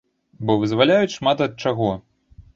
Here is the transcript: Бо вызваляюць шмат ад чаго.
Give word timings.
Бо 0.49 0.55
вызваляюць 0.63 1.13
шмат 1.17 1.45
ад 1.49 1.53
чаго. 1.67 1.93